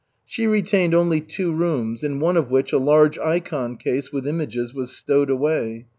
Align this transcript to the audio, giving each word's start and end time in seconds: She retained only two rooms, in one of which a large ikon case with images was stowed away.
She 0.25 0.47
retained 0.47 0.95
only 0.95 1.21
two 1.21 1.51
rooms, 1.53 2.03
in 2.03 2.19
one 2.19 2.35
of 2.35 2.49
which 2.49 2.73
a 2.73 2.79
large 2.79 3.19
ikon 3.19 3.77
case 3.77 4.11
with 4.11 4.25
images 4.25 4.73
was 4.73 4.89
stowed 4.89 5.29
away. 5.29 5.85